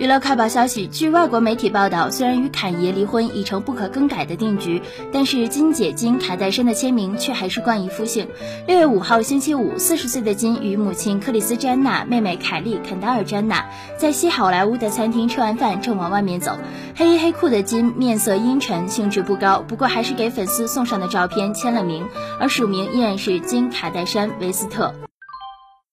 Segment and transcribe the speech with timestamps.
[0.00, 4.80] 娱乐快报消息据外国媒体报道虽然与侃爷离婚已成不可更改的定局
[5.12, 8.26] 但是金姐金卡戴珊的签名却还是冠以夫姓。
[8.66, 13.62] 六月五号星期五四十岁的金与母亲克里斯詹娜妹妹凯莉肯达尔詹娜。
[13.98, 16.56] 在西好莱坞的餐厅吃完饭正往外面走。
[16.96, 22.08] 黑衣黑裤的金面色阴沉兴致不高不过还是给粉丝送上的照片签了名
[22.40, 25.09] 而署名依然是金卡戴珊维斯特。